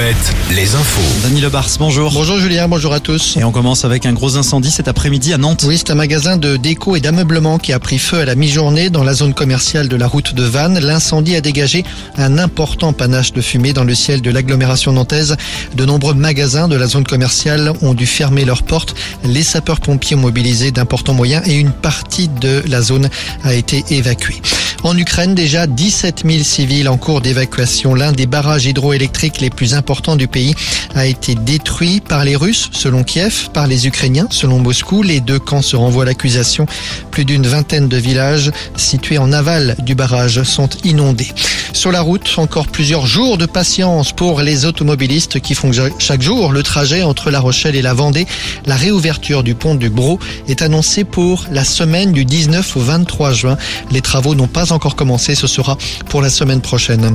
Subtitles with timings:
[0.00, 1.22] Alouette, les infos.
[1.22, 2.10] Dany Lebars, bonjour.
[2.10, 3.36] Bonjour Julien, bonjour à tous.
[3.36, 5.64] Et on commence avec un gros incendie cet après-midi à Nantes.
[5.66, 8.88] Oui, c'est un magasin de déco et d'ameublement qui a pris feu à la mi-journée
[8.88, 10.78] dans la zone commerciale de la route de Vannes.
[10.78, 11.84] L'incendie a dégagé
[12.16, 15.36] un important panache de fumée dans le ciel de l'agglomération nantaise.
[15.74, 18.94] De nombreux magasins de la zone commerciale ont dû fermer leurs portes.
[19.24, 23.10] Les sapeurs-pompiers ont mobilisé d'importants moyens et une partie de la zone
[23.44, 24.40] a été évacuée.
[24.82, 27.94] En Ukraine, déjà 17 000 civils en cours d'évacuation.
[27.94, 30.54] L'un des barrages hydroélectriques les plus importants du pays
[30.94, 35.02] a été détruit par les Russes, selon Kiev, par les Ukrainiens, selon Moscou.
[35.02, 36.66] Les deux camps se renvoient l'accusation.
[37.10, 41.28] Plus d'une vingtaine de villages situés en aval du barrage sont inondés.
[41.72, 46.52] Sur la route, encore plusieurs jours de patience pour les automobilistes qui font chaque jour
[46.52, 48.26] le trajet entre La Rochelle et la Vendée.
[48.66, 53.32] La réouverture du pont du Bro est annoncée pour la semaine du 19 au 23
[53.32, 53.56] juin.
[53.90, 57.14] Les travaux n'ont pas encore commencé, ce sera pour la semaine prochaine.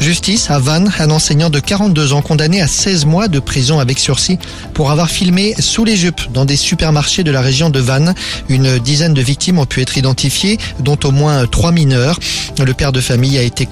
[0.00, 3.98] Justice à Vannes, un enseignant de 42 ans condamné à 16 mois de prison avec
[3.98, 4.38] sursis
[4.74, 8.14] pour avoir filmé sous les jupes dans des supermarchés de la région de Vannes.
[8.48, 12.18] Une dizaine de victimes ont pu être identifiées, dont au moins trois mineurs.
[12.58, 13.66] Le père de famille a été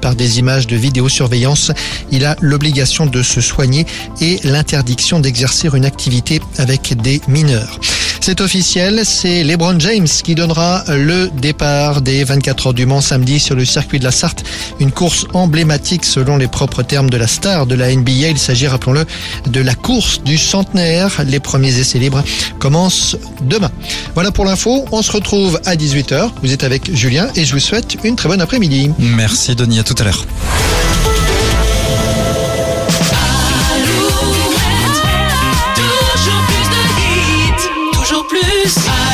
[0.00, 1.72] par des images de vidéosurveillance.
[2.10, 3.86] Il a l'obligation de se soigner
[4.20, 7.78] et l'interdiction d'exercer une activité avec des mineurs.
[8.20, 13.40] C'est officiel, c'est LeBron James qui donnera le départ des 24 heures du Mans samedi
[13.40, 14.44] sur le circuit de la Sarthe.
[14.80, 18.28] Une course emblématique selon les propres termes de la star de la NBA.
[18.28, 19.06] Il s'agit, rappelons-le,
[19.46, 21.22] de la course du centenaire.
[21.26, 22.22] Les premiers essais libres
[22.58, 23.70] commencent demain.
[24.14, 24.84] Voilà pour l'info.
[24.92, 26.30] On se retrouve à 18h.
[26.42, 28.90] Vous êtes avec Julien et je vous souhaite une très bonne après-midi.
[28.98, 30.24] Merci Denis, à tout à l'heure.
[38.68, 39.07] I